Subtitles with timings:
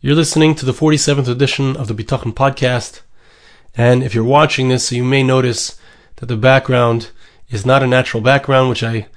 [0.00, 3.00] You're listening to the 47th edition of the Bitachon podcast.
[3.76, 5.76] And if you're watching this, you may notice
[6.16, 7.10] that the background
[7.50, 9.08] is not a natural background, which I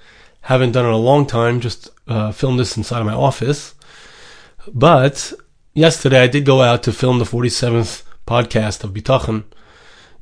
[0.41, 3.75] haven't done in a long time, just uh, filmed this inside of my office.
[4.73, 5.33] But
[5.75, 9.43] yesterday I did go out to film the 47th podcast of Bitachon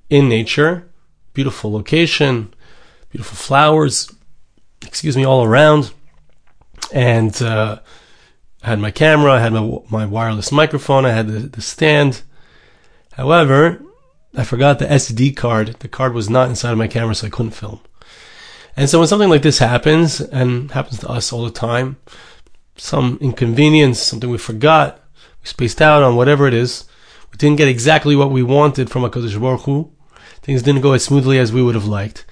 [0.10, 0.89] in nature.
[1.34, 2.54] Beautiful location,
[3.12, 4.14] beautiful flowers,
[4.86, 5.94] excuse me, all around.
[6.91, 7.80] And, uh,
[8.64, 12.21] I had my camera, I had my, my wireless microphone, I had the, the stand.
[13.13, 13.81] However,
[14.36, 15.76] I forgot the SD card.
[15.80, 17.80] The card was not inside of my camera, so I couldn't film.
[18.76, 21.98] And so when something like this happens, and happens to us all the time,
[22.76, 25.03] some inconvenience, something we forgot,
[25.41, 26.86] we spaced out on whatever it is,
[27.31, 29.91] we didn't get exactly what we wanted from HaKadosh Baruch Hu,
[30.41, 32.26] things didn't go as smoothly as we would have liked.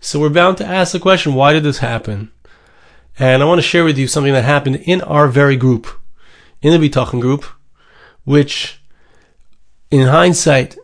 [0.00, 2.30] So we're bound to ask the question, why did this happen?
[3.18, 5.88] And I want to share with you something that happened in our very group,
[6.62, 7.44] in the Bitachon group,
[8.24, 8.80] which
[9.90, 10.76] in hindsight,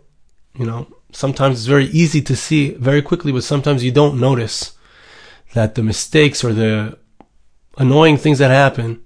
[0.58, 4.76] you know, sometimes it's very easy to see very quickly, but sometimes you don't notice
[5.52, 6.98] that the mistakes or the
[7.78, 9.04] annoying things that happen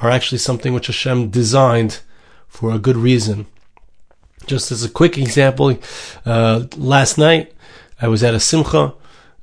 [0.00, 2.00] are actually something which Hashem designed
[2.48, 3.46] for a good reason.
[4.46, 5.78] Just as a quick example,
[6.24, 7.52] uh, last night
[8.00, 8.94] I was at a simcha,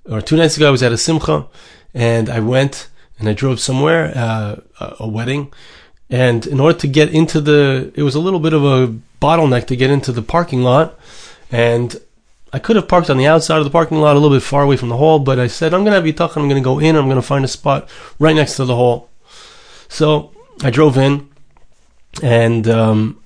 [0.06, 1.48] or two nights ago I was at a simcha,
[1.94, 4.56] and I went and I drove somewhere, uh,
[5.00, 5.54] a wedding,
[6.10, 9.68] and in order to get into the, it was a little bit of a bottleneck
[9.68, 10.98] to get into the parking lot,
[11.52, 12.00] and
[12.54, 14.64] I could have parked on the outside of the parking lot, a little bit far
[14.64, 16.66] away from the hall, but I said I'm going to have Yitach, I'm going to
[16.66, 19.10] go in, I'm going to find a spot right next to the hall.
[19.90, 21.30] So I drove in,
[22.22, 23.22] and um,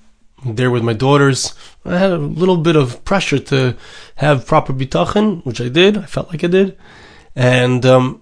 [0.45, 1.53] there with my daughters.
[1.85, 3.75] I had a little bit of pressure to
[4.15, 5.97] have proper bitachon, which I did.
[5.97, 6.77] I felt like I did,
[7.35, 8.21] and um,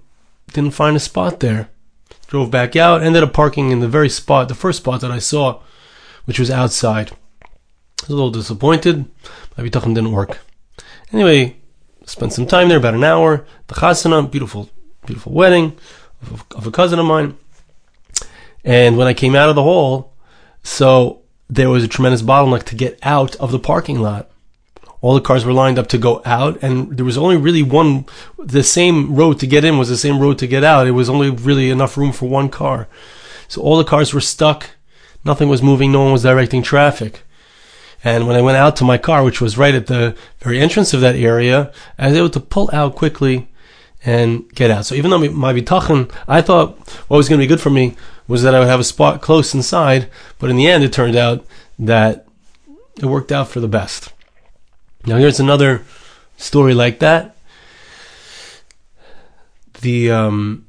[0.53, 1.70] didn't find a spot there.
[2.28, 5.20] Drove back out, ended up parking in the very spot, the first spot that I
[5.20, 5.62] saw,
[6.26, 7.12] which was outside.
[7.42, 7.48] I
[8.02, 9.06] was a little disappointed.
[9.58, 10.39] My bitachon didn't work.
[11.14, 11.58] Anyway,
[12.06, 13.45] spent some time there, about an hour.
[13.67, 14.70] The chasana, beautiful,
[15.05, 15.77] beautiful wedding
[16.22, 17.38] of, of a cousin of mine.
[18.64, 20.14] And when I came out of the hall,
[20.64, 24.30] so there was a tremendous bottleneck to get out of the parking lot
[25.02, 28.06] all the cars were lined up to go out and there was only really one
[28.40, 30.88] the same road to get in was the same road to get out.
[30.88, 32.88] It was only really enough room for one car.
[33.48, 34.72] So all the cars were stuck.
[35.24, 35.92] Nothing was moving.
[35.92, 37.24] No one was directing traffic.
[38.04, 40.94] And when i went out to my car which was right at the very entrance
[40.94, 43.48] of that area i was able to pull out quickly
[44.06, 44.86] and get out.
[44.86, 46.78] So even though my bitachon i thought
[47.08, 47.96] what was going to be good for me
[48.28, 51.16] was that i would have a spot close inside but in the end it turned
[51.16, 51.46] out
[51.80, 52.28] that
[52.98, 54.14] it worked out for the best
[55.08, 55.84] now here's another
[56.36, 57.38] story like that.
[59.82, 60.68] The um,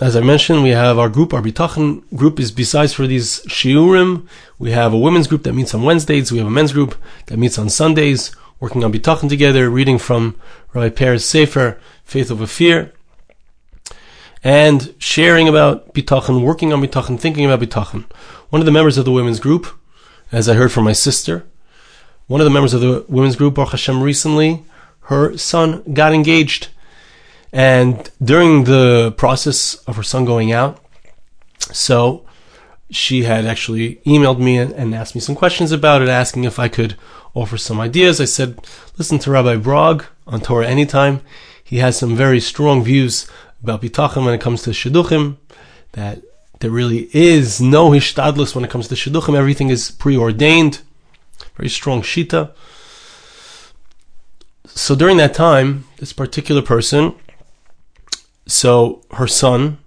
[0.00, 4.28] as I mentioned, we have our group, our bitachon group is besides for these shiurim,
[4.58, 6.94] we have a women's group that meets on Wednesdays, we have a men's group
[7.26, 10.36] that meets on Sundays, working on bitachon together, reading from
[10.72, 12.92] Rabbi Pear's Sefer, Faith Over Fear,
[14.44, 18.04] and sharing about bitachon, working on bitachon, thinking about bitachon.
[18.50, 19.66] One of the members of the women's group,
[20.30, 21.46] as I heard from my sister,
[22.26, 24.64] one of the members of the women's group, Baruch Hashem, recently,
[25.02, 26.68] her son got engaged.
[27.52, 30.82] And during the process of her son going out,
[31.72, 32.24] so
[32.90, 36.68] she had actually emailed me and, asked me some questions about it, asking if I
[36.68, 36.96] could
[37.34, 38.20] offer some ideas.
[38.20, 38.58] I said,
[38.98, 41.20] listen to Rabbi Brog on Torah Anytime.
[41.62, 43.30] He has some very strong views
[43.62, 45.36] about bitachon when it comes to shidduchim,
[45.92, 46.22] that
[46.60, 49.36] there really is no hishtadlus when it comes to shidduchim.
[49.36, 50.80] Everything is preordained
[51.56, 52.52] very strong shita.
[54.66, 57.14] So during that time, this particular person,
[58.46, 59.78] so her son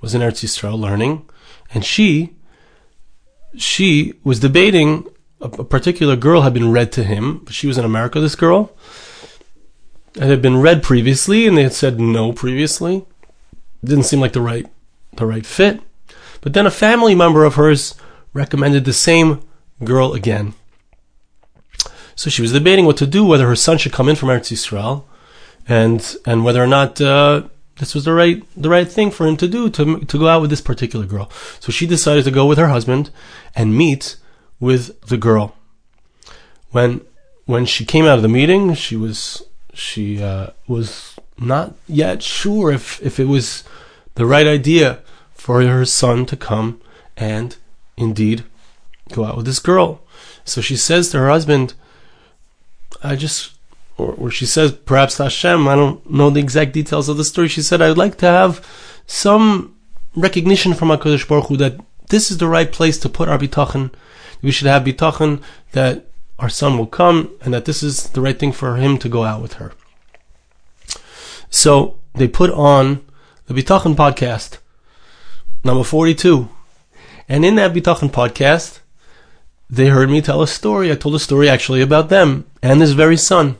[0.00, 1.28] was in Eretz Yisrael learning,
[1.72, 2.34] and she,
[3.56, 5.06] she was debating.
[5.40, 7.38] A, a particular girl had been read to him.
[7.44, 8.20] But she was in America.
[8.20, 8.72] This girl,
[10.14, 13.06] it had been read previously, and they had said no previously.
[13.82, 14.66] It didn't seem like the right,
[15.14, 15.80] the right fit.
[16.40, 17.94] But then a family member of hers
[18.32, 19.42] recommended the same
[19.84, 20.54] girl again.
[22.18, 24.50] So she was debating what to do, whether her son should come in from Eretz
[24.50, 25.04] Yisrael,
[25.68, 27.42] and and whether or not uh,
[27.76, 30.40] this was the right the right thing for him to do to to go out
[30.40, 31.30] with this particular girl.
[31.60, 33.10] So she decided to go with her husband
[33.54, 34.16] and meet
[34.58, 35.54] with the girl.
[36.72, 37.02] When
[37.44, 42.72] when she came out of the meeting, she was she uh, was not yet sure
[42.72, 43.62] if if it was
[44.16, 44.98] the right idea
[45.34, 46.80] for her son to come
[47.16, 47.54] and
[47.96, 48.42] indeed
[49.12, 50.00] go out with this girl.
[50.44, 51.74] So she says to her husband,
[53.02, 53.52] I just,
[53.96, 57.48] or, or she says, perhaps Hashem, I don't know the exact details of the story.
[57.48, 58.66] She said, I'd like to have
[59.06, 59.76] some
[60.14, 63.92] recognition from HaKadosh Baruch Hu that this is the right place to put our bitachon,
[64.42, 65.42] We should have bitachon
[65.72, 66.06] that
[66.38, 69.24] our son will come and that this is the right thing for him to go
[69.24, 69.72] out with her.
[71.50, 73.04] So they put on
[73.46, 74.58] the Bitachon podcast,
[75.64, 76.48] number 42.
[77.28, 78.80] And in that Bitachon podcast,
[79.70, 80.90] they heard me tell a story.
[80.90, 83.58] I told a story actually about them and his very son,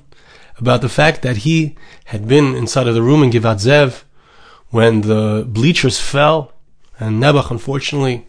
[0.58, 1.76] about the fact that he
[2.06, 4.04] had been inside of the room in Givat Zev
[4.70, 6.52] when the bleachers fell
[6.98, 8.26] and Nebuch, unfortunately,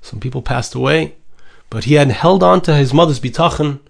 [0.00, 1.14] some people passed away,
[1.70, 3.80] but he had held on to his mother's bitachon,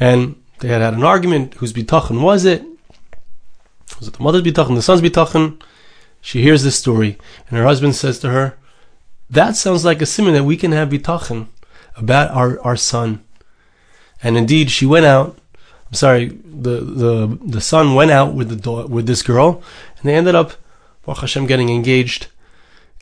[0.00, 1.54] and they had had an argument.
[1.54, 2.64] Whose bitachon was it?
[3.98, 5.60] Was it the mother's bitachon, the son's bitachon?
[6.20, 7.18] She hears this story,
[7.48, 8.56] and her husband says to her,
[9.28, 11.48] "That sounds like a simon that we can have bitachon
[11.96, 13.24] about our, our son."
[14.22, 15.38] And indeed, she went out.
[15.88, 19.62] I'm sorry, the the the son went out with the daughter, with this girl,
[19.98, 20.52] and they ended up,
[21.04, 22.28] Baruch Hashem, getting engaged,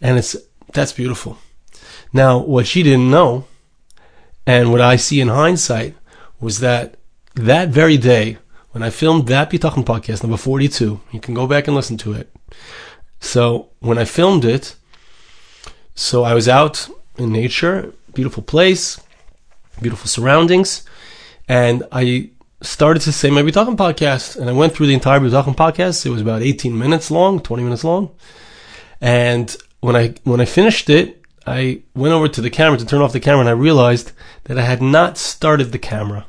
[0.01, 0.37] and it's
[0.73, 1.39] that's beautiful.
[2.13, 3.47] Now, what she didn't know,
[4.47, 5.95] and what I see in hindsight,
[6.41, 6.97] was that
[7.35, 8.39] that very day
[8.73, 12.13] when I filmed that Bitachon podcast number 42, you can go back and listen to
[12.13, 12.33] it.
[13.21, 14.77] So when I filmed it,
[15.95, 19.01] so I was out in nature, beautiful place,
[19.81, 20.85] beautiful surroundings,
[21.49, 22.31] and I
[22.63, 26.05] started to say my Bitachon podcast, and I went through the entire Bitachon podcast.
[26.05, 28.11] It was about 18 minutes long, 20 minutes long,
[29.01, 33.01] and when I when I finished it, I went over to the camera to turn
[33.01, 34.13] off the camera, and I realized
[34.45, 36.27] that I had not started the camera.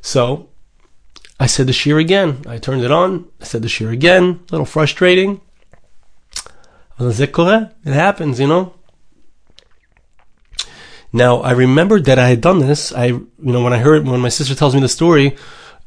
[0.00, 0.48] So
[1.40, 2.42] I said the shiur again.
[2.46, 3.28] I turned it on.
[3.40, 4.40] I said the shiur again.
[4.48, 5.40] A little frustrating.
[7.84, 8.74] It happens, you know.
[11.12, 12.92] Now I remembered that I had done this.
[12.92, 15.36] I, you know, when I heard when my sister tells me the story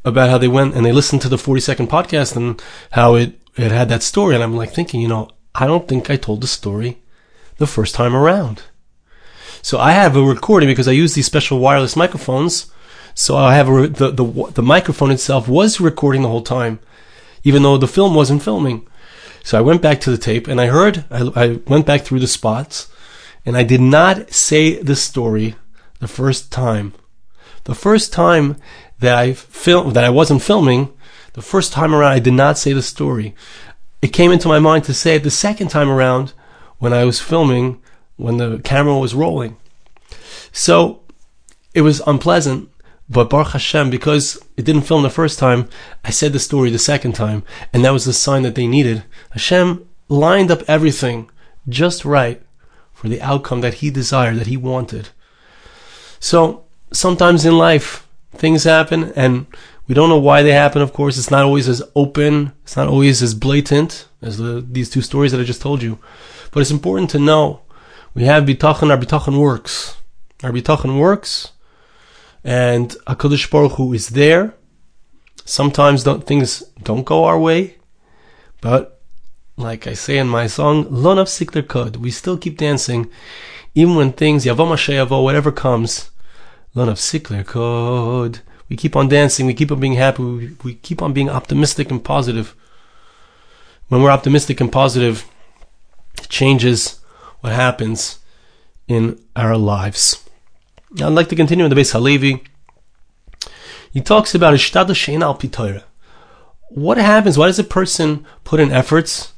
[0.03, 2.61] about how they went and they listened to the forty second podcast and
[2.91, 6.09] how it it had that story, and I'm like thinking, you know, I don't think
[6.09, 6.99] I told the story
[7.57, 8.63] the first time around.
[9.61, 12.71] So I have a recording because I use these special wireless microphones
[13.17, 16.79] so I have a, the, the, the microphone itself was recording the whole time,
[17.45, 18.85] even though the film wasn't filming.
[19.41, 22.19] So I went back to the tape and I heard, I, I went back through
[22.19, 22.91] the spots
[23.45, 25.55] and I did not say the story
[25.99, 26.93] the first time.
[27.65, 28.57] The first time
[28.99, 30.93] that I filmed, that I wasn't filming,
[31.33, 33.35] the first time around, I did not say the story.
[34.01, 36.33] It came into my mind to say it the second time around
[36.77, 37.81] when I was filming,
[38.17, 39.57] when the camera was rolling.
[40.51, 41.01] So
[41.73, 42.69] it was unpleasant
[43.07, 45.69] but Baruch Hashem, because it didn't film the first time,
[46.03, 49.03] I said the story the second time, and that was the sign that they needed.
[49.31, 51.29] Hashem lined up everything
[51.69, 52.41] just right
[53.05, 55.09] for the outcome that He desired, that He wanted.
[56.19, 59.45] So sometimes in life, things happen, and
[59.87, 60.81] we don't know why they happen.
[60.81, 64.89] Of course, it's not always as open, it's not always as blatant as the, these
[64.89, 65.99] two stories that I just told you.
[66.49, 67.61] But it's important to know
[68.15, 69.97] we have bitachon, our bitachon works.
[70.43, 71.51] Our bitachon works
[72.43, 74.55] and Hakadosh Baruch Hu is there.
[75.45, 77.75] Sometimes don't, things don't go our way,
[78.61, 78.94] but
[79.57, 83.09] like I say in my song, "Lon of Sikler Kod," we still keep dancing,
[83.73, 86.11] even when things Yavo whatever comes.
[86.73, 88.39] Lon of Sikler Kod.
[88.67, 89.45] We keep on dancing.
[89.45, 90.23] We keep on being happy.
[90.23, 92.55] We, we keep on being optimistic and positive.
[93.87, 95.25] When we're optimistic and positive,
[96.17, 96.99] it changes
[97.41, 98.19] what happens
[98.87, 100.23] in our lives.
[101.01, 102.43] I'd like to continue in the Beis Halevi.
[103.93, 105.81] He talks about Ishtadu Shein al.
[106.69, 107.37] What happens?
[107.37, 109.33] Why does a person put in efforts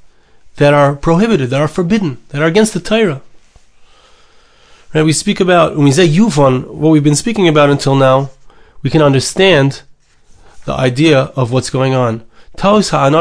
[0.58, 3.22] that are prohibited, that are forbidden, that are against the Torah?
[4.94, 5.04] Right?
[5.04, 8.32] We speak about when we say Yuvon, what we've been speaking about until now,
[8.82, 9.82] we can understand
[10.66, 12.24] the idea of what's going on.
[12.64, 13.14] We said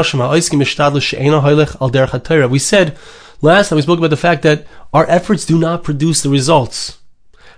[3.41, 6.97] last time we spoke about the fact that our efforts do not produce the results.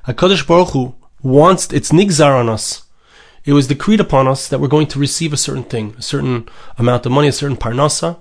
[0.05, 2.83] HaKadosh Baruch Hu wants, it's nigzar on us.
[3.45, 6.49] It was decreed upon us that we're going to receive a certain thing, a certain
[6.77, 8.17] amount of money, a certain parnasa.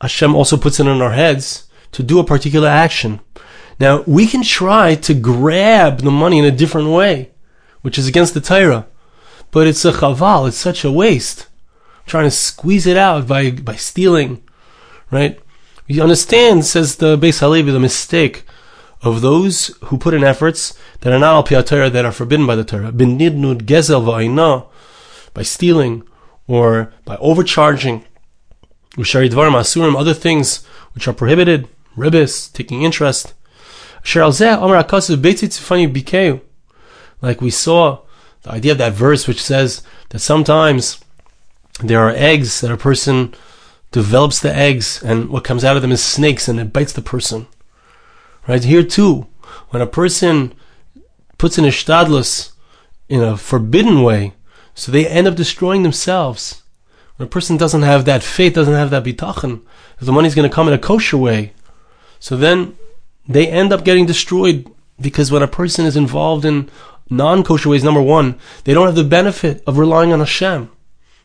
[0.00, 3.20] Hashem also puts it in our heads to do a particular action.
[3.78, 7.30] Now, we can try to grab the money in a different way,
[7.82, 8.86] which is against the Torah.
[9.50, 11.46] But it's a chaval, it's such a waste.
[12.06, 14.42] Trying to squeeze it out by, by stealing,
[15.10, 15.40] right?
[15.86, 18.44] You understand, says the Beis Halevi, the mistake
[19.02, 22.56] of those who put in efforts that are not al Torah that are forbidden by
[22.56, 22.92] the Torah.
[22.92, 24.66] Bin nidnud gezel va'ina,
[25.34, 26.02] by stealing
[26.46, 28.04] or by overcharging.
[28.96, 33.34] Ushari dvarim asurim, other things which are prohibited, ribis, taking interest.
[37.22, 37.98] Like we saw,
[38.42, 41.04] the idea of that verse which says that sometimes
[41.80, 43.34] there are eggs that a person
[43.90, 47.02] develops the eggs and what comes out of them is snakes and it bites the
[47.02, 47.46] person.
[48.46, 49.26] Right here too,
[49.70, 50.54] When a person
[51.38, 52.52] puts in a shtadlus
[53.08, 54.34] in a forbidden way,
[54.74, 56.62] so they end up destroying themselves.
[57.16, 59.62] When a person doesn't have that faith, doesn't have that bitachon,
[59.98, 61.52] the money's going to come in a kosher way,
[62.18, 62.76] so then
[63.28, 64.70] they end up getting destroyed
[65.00, 66.70] because when a person is involved in
[67.10, 70.70] non-kosher ways, number one, they don't have the benefit of relying on Hashem.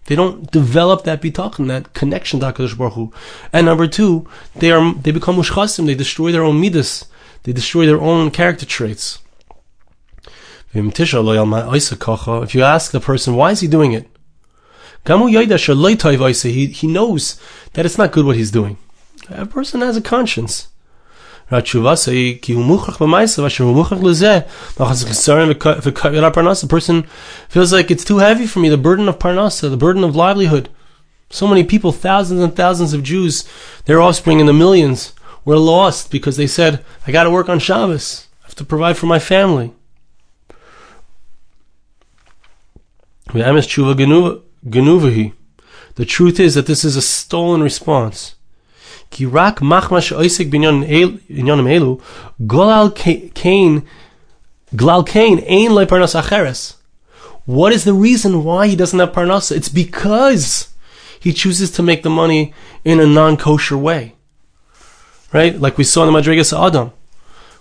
[0.05, 3.13] They don't develop that bitachon, that connection to Hakadosh Baruch Hu.
[3.53, 5.85] And number two, they are they become mushchasim.
[5.85, 7.05] They destroy their own midas.
[7.43, 9.19] They destroy their own character traits.
[10.73, 10.95] If
[12.55, 14.07] you ask the person why is he doing it,
[16.53, 17.39] he, he knows
[17.73, 18.77] that it's not good what he's doing.
[19.29, 20.67] A person has a conscience.
[26.61, 27.03] The person
[27.49, 30.69] feels like it's too heavy for me, the burden of parnasa, the burden of livelihood.
[31.29, 33.47] So many people, thousands and thousands of Jews,
[33.85, 37.59] their offspring in the millions, were lost because they said, I got to work on
[37.59, 38.27] Shabbos.
[38.43, 39.73] I have to provide for my family.
[44.65, 45.33] Genuvahi.
[45.95, 48.35] The truth is that this is a stolen response.
[49.09, 52.01] Ki rak machmash oisik binyonim elu,
[52.41, 52.95] golal
[53.33, 53.85] kain,
[54.75, 56.75] glal kain, ein loy parnas acheres.
[57.45, 59.55] What is the reason why he doesn't have parnasa?
[59.55, 60.69] It's because
[61.19, 62.53] he chooses to make the money
[62.85, 64.15] in a non-kosher way.
[65.33, 65.59] Right?
[65.59, 66.93] Like we saw in the Madrigas Adam.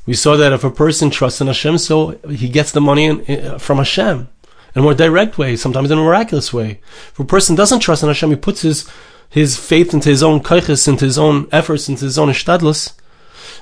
[0.06, 3.20] We saw that if a person trusts in Hashem, so he gets the money in,
[3.20, 4.28] in, from Hashem
[4.74, 6.80] in a more direct way, sometimes in a miraculous way.
[7.12, 8.90] If a person doesn't trust in Hashem, he puts his
[9.28, 12.94] his faith into his own kaiches, into his own efforts, into his own ishtadlus,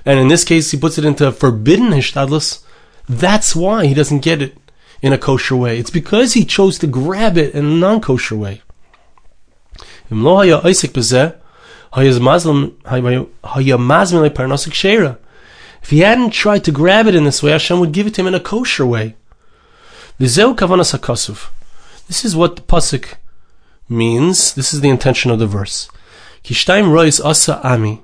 [0.04, 2.64] and in this case, he puts it into forbidden ishtadlus.
[3.08, 4.56] That's why he doesn't get it
[5.02, 5.78] in a kosher way.
[5.78, 8.62] It's because he chose to grab it in a non-kosher way.
[15.82, 18.22] If he hadn't tried to grab it in this way, Hashem would give it to
[18.22, 19.16] him in a kosher way.
[20.18, 20.46] This is
[22.34, 23.14] what the pasuk
[23.88, 24.52] means.
[24.54, 25.88] This is the intention of the verse.
[26.42, 28.02] Kishtaim rois asa ami.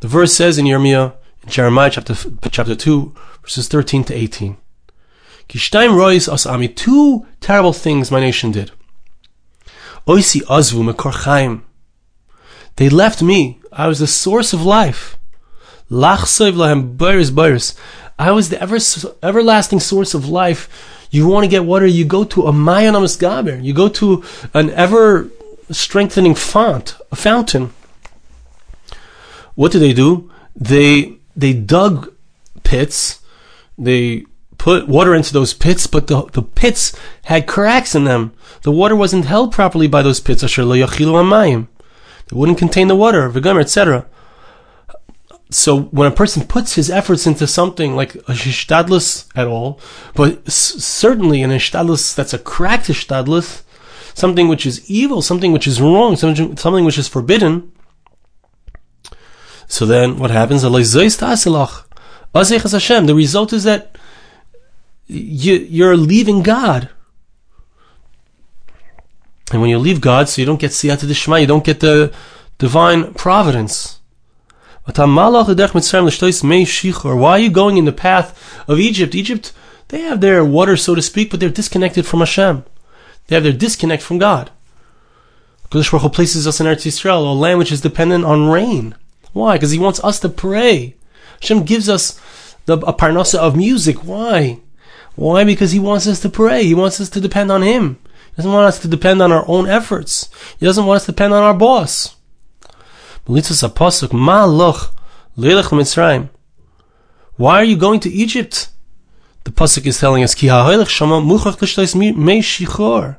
[0.00, 1.12] The verse says in Jeremiah,
[1.44, 2.16] in Jeremiah chapter
[2.50, 4.56] chapter two, verses thirteen to eighteen.
[5.48, 6.66] Kishtaim rois asa ami.
[6.66, 8.72] Two terrible things my nation did.
[10.08, 11.62] Oisi azvu mekor
[12.74, 13.60] They left me.
[13.70, 15.16] I was the source of life.
[15.88, 17.74] Lach lahem boris
[18.20, 18.76] I was the ever,
[19.22, 20.68] everlasting source of life.
[21.10, 23.64] You want to get water, you go to a Mayan Gaber.
[23.64, 24.22] You go to
[24.52, 25.30] an ever
[25.70, 27.72] strengthening font, a fountain.
[29.54, 30.30] What did they do?
[30.54, 32.12] They they dug
[32.62, 33.20] pits.
[33.78, 34.26] They
[34.58, 38.34] put water into those pits, but the, the pits had cracks in them.
[38.64, 40.42] The water wasn't held properly by those pits.
[40.42, 40.56] They
[42.36, 44.06] wouldn't contain the water, etc
[45.50, 49.80] so when a person puts his efforts into something like a shtadlus at all,
[50.14, 53.62] but certainly an shtadlus that's a cracked shtadlus,
[54.14, 57.72] something which is evil, something which is wrong, something, something which is forbidden,
[59.70, 60.62] so then what happens?
[60.62, 60.70] The
[63.14, 63.96] result is that
[65.06, 66.88] you, you're leaving God.
[69.52, 72.12] And when you leave God, so you don't get siyata dishma, you don't get the
[72.58, 73.99] divine providence.
[74.86, 74.92] Why
[77.30, 79.14] are you going in the path of Egypt?
[79.14, 79.52] Egypt,
[79.88, 82.64] they have their water, so to speak, but they're disconnected from Hashem.
[83.26, 84.50] They have their disconnect from God.
[85.70, 88.96] Kodesh Baruch Hu places us in Eretz Yisrael, a land which is dependent on rain.
[89.32, 89.56] Why?
[89.56, 90.96] Because He wants us to pray.
[91.40, 92.18] Hashem gives us
[92.66, 94.04] the, a parnasa of music.
[94.04, 94.58] Why?
[95.14, 95.44] Why?
[95.44, 96.64] Because He wants us to pray.
[96.64, 97.98] He wants us to depend on Him.
[98.30, 100.28] He doesn't want us to depend on our own efforts.
[100.58, 102.16] He doesn't want us to depend on our boss.
[103.30, 104.92] Ma loch,
[105.36, 106.30] Mitzrayim.
[107.36, 108.70] Why are you going to Egypt?
[109.44, 113.18] The pasuk is telling us, Ki shama muchach shichor.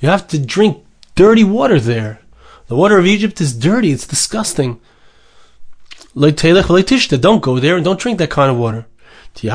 [0.00, 2.20] You have to drink dirty water there.
[2.66, 3.92] The water of Egypt is dirty.
[3.92, 4.78] It's disgusting.
[6.14, 8.86] Don't go there and don't drink that kind of water.
[9.34, 9.48] The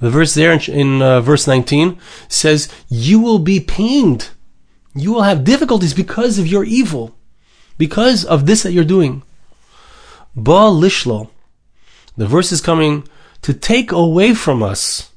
[0.00, 4.28] verse there in, in uh, verse 19 says, You will be pained.
[4.94, 7.16] You will have difficulties because of your evil
[7.78, 9.22] because of this that you're doing.
[10.34, 11.30] Ba lishlo.
[12.16, 13.08] The verse is coming
[13.42, 15.10] to take away from us.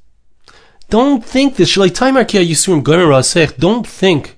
[0.89, 1.75] Don't think this.
[1.75, 4.37] Don't think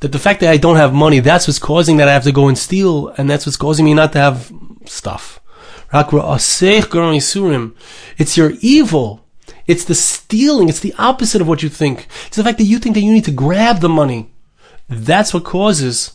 [0.00, 2.32] that the fact that I don't have money, that's what's causing that I have to
[2.32, 4.52] go and steal, and that's what's causing me not to have
[4.86, 5.40] stuff.
[5.92, 6.62] It's
[8.36, 9.24] your evil.
[9.66, 10.68] It's the stealing.
[10.68, 12.08] It's the opposite of what you think.
[12.26, 14.30] It's the fact that you think that you need to grab the money.
[14.88, 16.12] That's what causes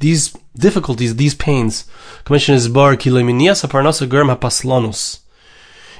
[0.00, 1.84] these difficulties, these pains.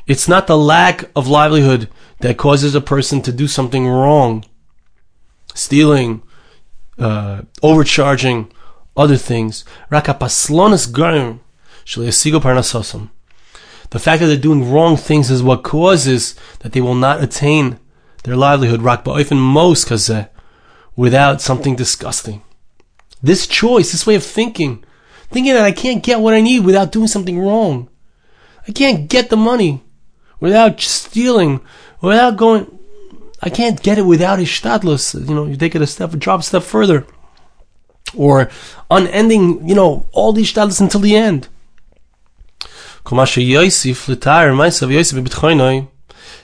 [0.06, 1.88] It's not the lack of livelihood
[2.20, 4.44] that causes a person to do something wrong.
[5.54, 6.22] Stealing,
[6.98, 8.50] uh, overcharging,
[8.96, 9.64] other things.
[13.90, 17.78] The fact that they're doing wrong things is what causes that they will not attain
[18.24, 18.82] their livelihood.
[19.38, 19.84] most
[20.96, 22.42] without something disgusting.
[23.22, 24.84] This choice, this way of thinking,
[25.30, 27.88] thinking that I can't get what I need without doing something wrong.
[28.66, 29.82] I can't get the money
[30.40, 31.60] without stealing,
[32.00, 32.78] without going.
[33.42, 35.28] I can't get it without ishtadlus.
[35.28, 37.06] You know, you take it a step, drop a step further,
[38.14, 38.50] or
[38.90, 39.68] unending.
[39.68, 41.48] You know, all these ishtadlus until the end.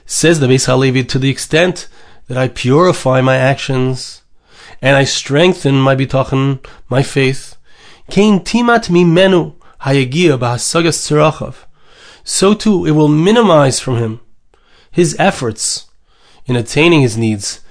[0.07, 1.89] Says the Beis Halevi to the extent
[2.27, 4.23] that I purify my actions
[4.85, 7.57] and I strengthen my bitachon, my faith.
[8.11, 11.55] Kain timat mimenu hayagia.
[12.23, 14.21] So too, it will minimize from him
[14.91, 15.87] his efforts
[16.45, 17.63] in attaining his needs.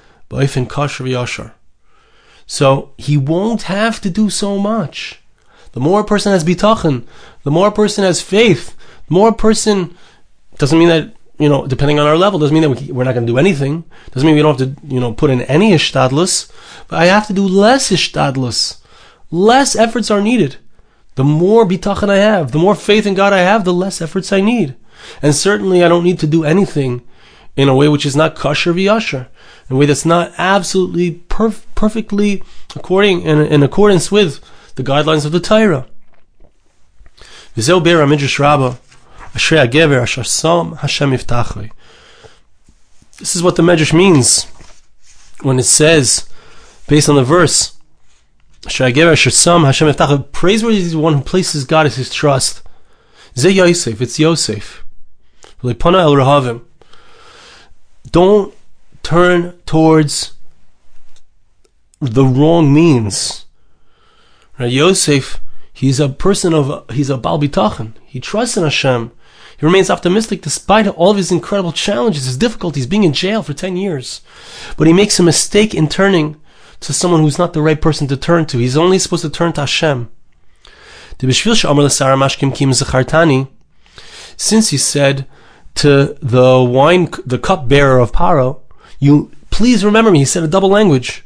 [2.48, 5.22] So he won't have to do so much.
[5.74, 7.06] The more a person has bitachon,
[7.44, 8.76] the more a person has faith,
[9.08, 9.96] the more a person
[10.58, 13.14] doesn't mean that you know, depending on our level, doesn't mean that we, are not
[13.14, 13.84] going to do anything.
[14.12, 16.50] Doesn't mean we don't have to, you know, put in any ishtadlus.
[16.88, 18.80] But I have to do less ishtadlus.
[19.30, 20.56] Less efforts are needed.
[21.16, 24.32] The more bitachon I have, the more faith in God I have, the less efforts
[24.32, 24.76] I need.
[25.22, 27.02] And certainly I don't need to do anything
[27.58, 29.28] in a way which is not kosher v'yasher,
[29.70, 32.42] in a way that's not absolutely perf- perfectly
[32.76, 34.40] according in, in accordance with
[34.76, 35.86] the guidelines of the Torah.
[39.36, 41.12] Asher Hashem.
[43.20, 44.46] This is what the Medrash means
[45.42, 46.30] when it says,
[46.88, 47.78] based on the verse,
[48.62, 50.24] Ashrei Agever Asher Sam Hashem.
[50.32, 52.62] Praiseworthy is the one who places God as his trust.
[53.38, 54.84] Ze Yosef, it's Yosef.
[55.64, 56.62] El.
[58.12, 58.54] Don't
[59.02, 60.34] turn towards
[62.00, 63.46] the wrong means.
[64.60, 64.72] Right?
[64.72, 65.40] Yosef,
[65.72, 67.40] he's a person of, he's a Baal.
[68.06, 69.12] He trusts in Hashem.
[69.64, 73.54] He remains optimistic despite all of his incredible challenges, his difficulties, being in jail for
[73.54, 74.20] 10 years.
[74.76, 76.36] But he makes a mistake in turning
[76.82, 78.58] to someone who's not the right person to turn to.
[78.58, 80.12] He's only supposed to turn to Hashem.
[84.36, 85.28] Since he said
[85.76, 88.60] to the wine, the cupbearer of Paro,
[89.00, 90.20] you please remember me.
[90.20, 91.24] He said a double language.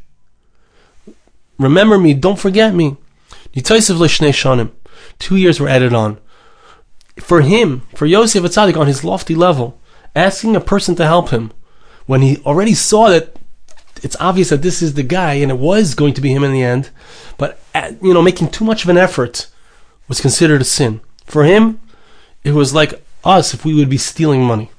[1.58, 2.97] Remember me, don't forget me.
[5.17, 6.19] Two years were added on
[7.19, 9.80] for him, for Yosef Atzadik on his lofty level,
[10.15, 11.51] asking a person to help him
[12.06, 13.38] when he already saw that
[14.03, 16.53] it's obvious that this is the guy and it was going to be him in
[16.53, 16.89] the end,
[17.38, 19.47] but at, you know, making too much of an effort
[20.08, 21.01] was considered a sin.
[21.25, 21.80] For him,
[22.43, 24.71] it was like us if we would be stealing money.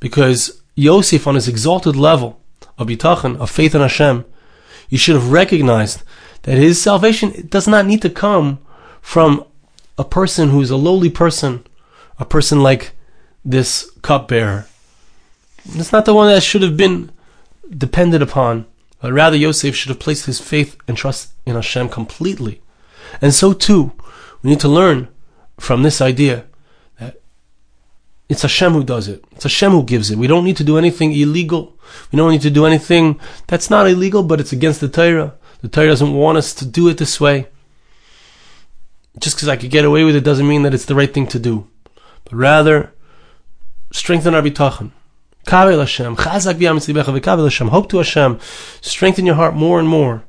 [0.00, 2.40] Because Yosef, on his exalted level
[2.78, 4.24] of bitachon, of faith in Hashem,
[4.88, 6.02] you should have recognized
[6.42, 8.58] that his salvation does not need to come
[9.00, 9.44] from
[9.98, 11.64] a person who is a lowly person,
[12.18, 12.92] a person like
[13.44, 14.66] this cupbearer.
[15.74, 17.10] It's not the one that should have been
[17.76, 18.66] depended upon,
[19.00, 22.60] but rather Yosef should have placed his faith and trust in Hashem completely.
[23.20, 23.92] And so too,
[24.42, 25.08] we need to learn
[25.58, 26.44] from this idea
[27.00, 27.20] that
[28.28, 29.24] it's Hashem who does it.
[29.32, 30.18] It's Hashem who gives it.
[30.18, 31.75] We don't need to do anything illegal.
[32.12, 35.34] We don't need to do anything that's not illegal, but it's against the Torah.
[35.60, 37.48] The Torah doesn't want us to do it this way.
[39.18, 41.26] Just because I could get away with it doesn't mean that it's the right thing
[41.28, 41.68] to do.
[42.24, 42.92] But rather,
[43.92, 44.92] strengthen our bitachon.
[45.46, 46.16] Kavel Hashem.
[46.16, 47.68] Chazak v'yam v'kavel Hashem.
[47.68, 48.38] Hope to Hashem.
[48.80, 50.24] Strengthen your heart more and more.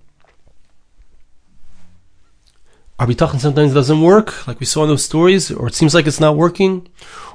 [2.99, 6.07] Our bitachon sometimes doesn't work, like we saw in those stories, or it seems like
[6.07, 6.87] it's not working,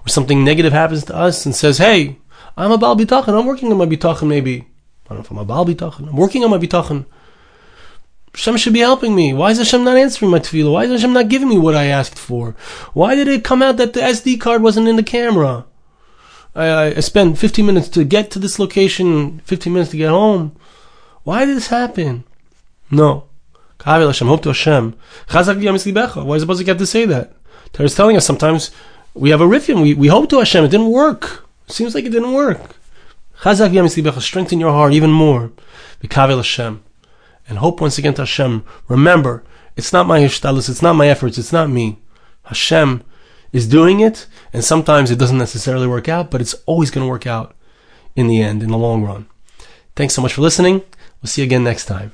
[0.04, 2.18] or something negative happens to us and says, hey,
[2.56, 3.38] I'm a Baal Bitachon.
[3.38, 4.68] I'm working on my Bitachon maybe.
[5.06, 6.08] I don't know if I'm a Baal Bitachon.
[6.08, 7.06] I'm working on my Bitachon.
[8.34, 9.34] Hashem should be helping me.
[9.34, 10.72] Why is Hashem not answering my tefillah?
[10.72, 12.52] Why is Hashem not giving me what I asked for?
[12.94, 15.66] Why did it come out that the SD card wasn't in the camera?
[16.54, 20.56] I, I spent 15 minutes to get to this location, 15 minutes to get home.
[21.24, 22.24] Why did this happen?
[22.90, 23.24] No.
[23.78, 24.94] Kavel Hashem, hope to Hashem.
[25.28, 27.34] Why is supposed to have to say that?
[27.72, 28.70] Torah is telling us sometimes
[29.14, 31.46] we have a riffium, we, we hope to Hashem, it didn't work.
[31.66, 32.76] Seems like it didn't work.
[33.40, 35.52] Chazak Yamislibecha, strengthen your heart even more.
[36.00, 36.82] Bikavel Hashem.
[37.48, 38.64] And hope once again to Hashem.
[38.88, 39.42] Remember,
[39.76, 41.98] it's not my ishtalus, it's not my efforts, it's not me.
[42.44, 43.02] Hashem
[43.52, 47.10] is doing it, and sometimes it doesn't necessarily work out, but it's always going to
[47.10, 47.54] work out
[48.14, 49.26] in the end, in the long run.
[49.96, 50.82] Thanks so much for listening.
[51.20, 52.12] We'll see you again next time.